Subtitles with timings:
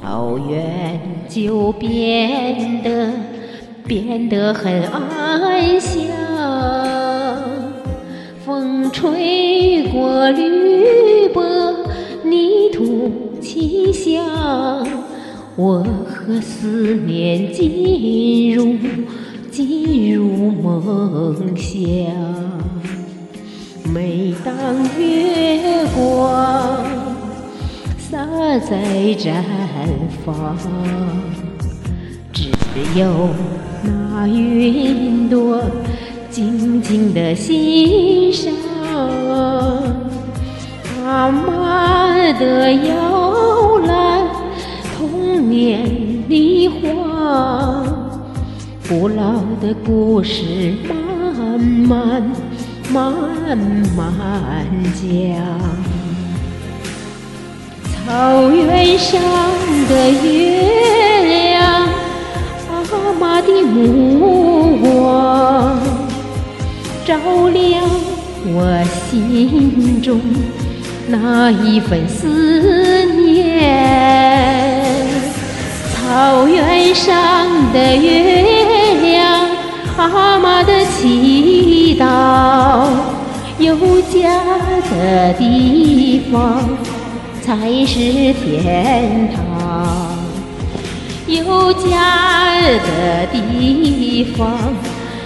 [0.00, 3.10] 草原就变得
[3.84, 6.02] 变得很安详，
[8.44, 11.44] 风吹过绿波，
[12.24, 14.24] 泥土清香，
[15.56, 18.76] 我和思念进入
[19.50, 21.74] 进入梦乡。
[23.92, 24.54] 每当
[24.98, 26.84] 月光
[28.10, 28.16] 洒
[28.60, 28.78] 在
[29.18, 29.34] 毡
[30.24, 30.56] 房，
[32.32, 32.48] 只
[32.98, 33.28] 有
[33.82, 35.62] 那云朵
[36.30, 38.50] 静静地欣赏。
[41.04, 44.26] 阿妈的摇篮，
[44.96, 45.84] 童年
[46.30, 47.84] 里话，
[48.88, 52.22] 古老的故事慢慢。
[52.90, 53.12] 慢
[53.94, 55.04] 慢讲，
[58.08, 59.20] 草原上
[59.86, 61.86] 的月亮，
[62.72, 65.78] 阿妈的目光，
[67.04, 67.14] 照
[67.52, 67.84] 亮
[68.46, 70.18] 我心中
[71.06, 73.76] 那一份思念。
[75.92, 77.12] 草原上
[77.74, 79.46] 的月亮，
[79.98, 82.86] 阿妈的祈祷。
[83.58, 84.30] 有家
[84.88, 86.62] 的地方
[87.48, 87.94] 才是
[88.34, 90.18] 天堂，
[91.26, 94.74] 有家的地方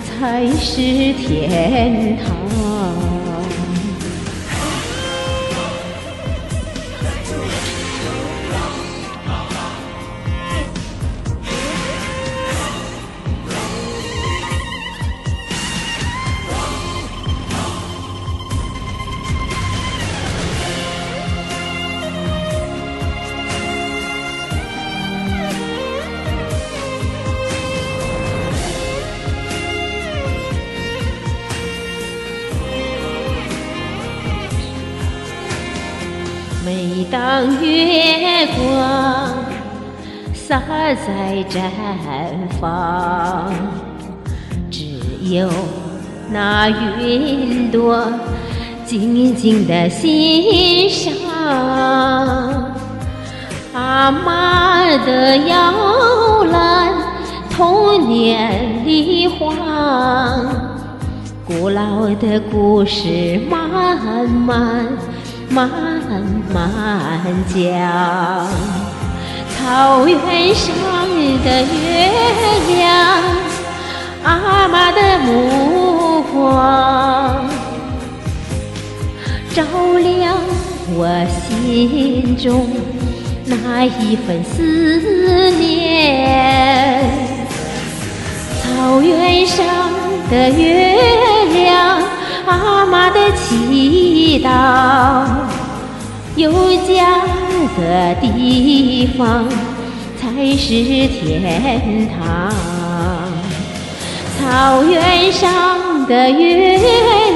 [0.00, 0.80] 才是
[1.14, 2.63] 天堂。
[36.74, 39.30] 每当月光
[40.32, 41.60] 洒在毡
[42.60, 43.52] 房，
[44.72, 44.84] 只
[45.22, 45.48] 有
[46.32, 48.04] 那云朵
[48.84, 51.14] 静静地欣赏。
[53.72, 56.92] 阿妈的摇篮，
[57.50, 59.54] 童年里晃，
[61.46, 64.88] 古老的故事慢慢。
[65.50, 65.68] 慢
[66.52, 66.70] 慢
[67.48, 67.54] 讲，
[69.56, 70.74] 草原上
[71.44, 71.72] 的月
[72.68, 72.84] 亮，
[74.24, 77.46] 阿妈的目光，
[79.54, 79.62] 照
[80.02, 80.36] 亮
[80.96, 80.98] 我
[81.48, 82.68] 心中
[83.46, 87.02] 那一份思念。
[88.62, 89.64] 草原上
[90.30, 90.96] 的月
[91.52, 92.02] 亮，
[92.46, 93.23] 阿妈的
[96.36, 96.50] 有
[96.82, 97.22] 家
[97.78, 99.48] 的地方
[100.20, 100.66] 才是
[101.08, 102.52] 天堂。
[104.36, 106.76] 草原上的月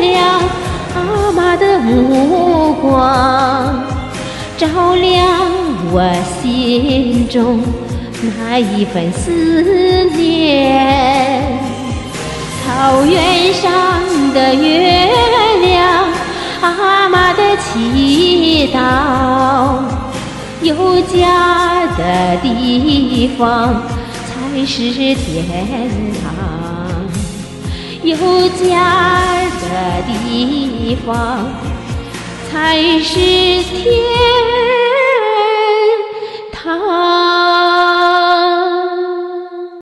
[0.00, 0.40] 亮，
[0.96, 3.84] 阿妈的目光，
[4.56, 4.66] 照
[4.96, 5.28] 亮
[5.92, 6.02] 我
[6.42, 7.62] 心中
[8.36, 11.42] 那一份思念。
[12.66, 13.70] 草原上
[14.34, 15.08] 的月
[15.60, 16.04] 亮。
[16.60, 17.27] 阿妈
[17.72, 18.76] 祈祷，
[20.62, 23.82] 有家的地方
[24.26, 25.16] 才是天
[26.22, 26.26] 堂，
[28.02, 28.16] 有
[28.48, 31.08] 家的地方
[32.50, 32.54] 才
[33.00, 33.72] 是天
[34.62, 34.67] 堂。